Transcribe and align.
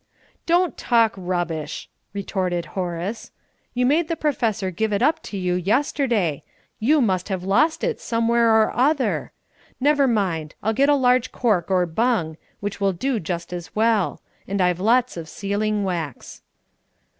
"Don't 0.47 0.79
talk 0.79 1.13
rubbish!" 1.15 1.87
retorted 2.11 2.65
Horace. 2.73 3.29
"You 3.75 3.85
made 3.85 4.07
the 4.07 4.15
Professor 4.15 4.71
give 4.71 4.91
it 4.91 5.03
up 5.03 5.21
to 5.21 5.37
you 5.37 5.53
yesterday. 5.53 6.41
You 6.79 7.01
must 7.01 7.29
have 7.29 7.43
lost 7.43 7.83
it 7.83 7.99
somewhere 8.01 8.49
or 8.63 8.75
other. 8.75 9.31
Never 9.79 10.07
mind! 10.07 10.55
I'll 10.63 10.73
get 10.73 10.89
a 10.89 10.95
large 10.95 11.31
cork 11.31 11.69
or 11.69 11.85
bung, 11.85 12.37
which 12.61 12.81
will 12.81 12.93
do 12.93 13.19
just 13.19 13.53
as 13.53 13.75
well. 13.75 14.23
And 14.47 14.59
I've 14.59 14.79
lots 14.79 15.17
of 15.17 15.29
sealing 15.29 15.83
wax." 15.83 16.41